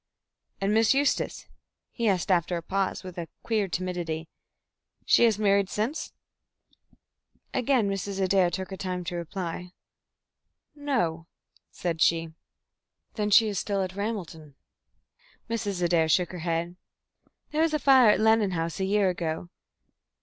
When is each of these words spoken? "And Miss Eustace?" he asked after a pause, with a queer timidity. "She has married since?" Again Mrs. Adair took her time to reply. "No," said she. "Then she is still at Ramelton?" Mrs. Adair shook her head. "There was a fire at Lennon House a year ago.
"And 0.59 0.73
Miss 0.73 0.95
Eustace?" 0.95 1.45
he 1.91 2.09
asked 2.09 2.31
after 2.31 2.57
a 2.57 2.63
pause, 2.63 3.03
with 3.03 3.19
a 3.19 3.27
queer 3.43 3.67
timidity. 3.67 4.27
"She 5.05 5.25
has 5.25 5.37
married 5.37 5.69
since?" 5.69 6.11
Again 7.53 7.87
Mrs. 7.87 8.19
Adair 8.19 8.49
took 8.49 8.71
her 8.71 8.77
time 8.77 9.03
to 9.03 9.15
reply. 9.15 9.73
"No," 10.73 11.27
said 11.69 12.01
she. 12.01 12.33
"Then 13.13 13.29
she 13.29 13.47
is 13.47 13.59
still 13.59 13.83
at 13.83 13.95
Ramelton?" 13.95 14.55
Mrs. 15.47 15.83
Adair 15.83 16.09
shook 16.09 16.31
her 16.31 16.39
head. 16.39 16.77
"There 17.51 17.61
was 17.61 17.75
a 17.75 17.77
fire 17.77 18.09
at 18.09 18.19
Lennon 18.19 18.53
House 18.53 18.79
a 18.79 18.85
year 18.85 19.07
ago. 19.07 19.49